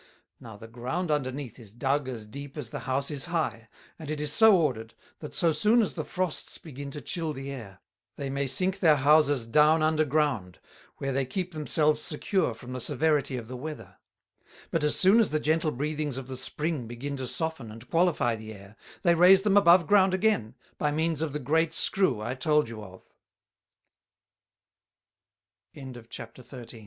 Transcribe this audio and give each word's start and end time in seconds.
Now 0.39 0.57
the 0.57 0.67
Ground 0.67 1.11
under 1.11 1.31
neath 1.31 1.59
is 1.59 1.75
dugg 1.75 2.07
as 2.09 2.25
deep 2.25 2.57
as 2.57 2.69
the 2.71 2.79
House 2.89 3.11
is 3.11 3.25
high; 3.25 3.69
and 3.99 4.09
it 4.09 4.19
is 4.19 4.33
so 4.33 4.57
ordered, 4.59 4.95
that 5.19 5.35
so 5.35 5.51
soon 5.51 5.79
as 5.83 5.93
the 5.93 6.03
Frosts 6.03 6.57
begin 6.57 6.89
to 6.89 7.01
chill 7.01 7.33
the 7.33 7.51
Air, 7.51 7.81
they 8.15 8.27
may 8.27 8.47
sink 8.47 8.79
their 8.79 8.95
Houses 8.95 9.45
down 9.45 9.83
under 9.83 10.03
Ground, 10.03 10.57
where 10.97 11.11
they 11.11 11.23
keep 11.23 11.53
themselves 11.53 12.01
secure 12.01 12.55
from 12.55 12.73
the 12.73 12.81
Severity 12.81 13.37
of 13.37 13.47
the 13.47 13.55
Weather: 13.55 13.97
But 14.71 14.83
as 14.83 14.95
soon 14.99 15.19
as 15.19 15.29
the 15.29 15.39
gentle 15.39 15.69
Breathings 15.69 16.17
of 16.17 16.27
the 16.27 16.35
Spring 16.35 16.87
begin 16.87 17.15
to 17.17 17.27
soften 17.27 17.71
and 17.71 17.87
qualifie 17.87 18.35
the 18.35 18.53
Air; 18.55 18.77
they 19.03 19.13
raise 19.13 19.43
them 19.43 19.55
above 19.55 19.85
Ground 19.85 20.15
again, 20.15 20.55
by 20.79 20.89
means 20.89 21.21
of 21.21 21.31
the 21.31 21.37
great 21.39 21.73
Skrew 21.73 22.23
I 22.23 22.33
told 22.33 22.69
you 22.69 22.81